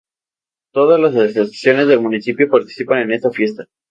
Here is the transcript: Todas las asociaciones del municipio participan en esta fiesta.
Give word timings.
Todas 0.73 0.99
las 0.99 1.15
asociaciones 1.15 1.85
del 1.85 1.99
municipio 1.99 2.49
participan 2.49 3.01
en 3.03 3.11
esta 3.11 3.29
fiesta. 3.29 3.65